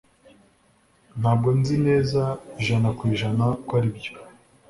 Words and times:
Ntabwo 1.19 1.49
nzi 1.59 1.75
neza 1.87 2.21
ijana 2.61 2.89
kwijana 2.97 3.45
ko 3.67 3.71
aribyo 3.79 4.11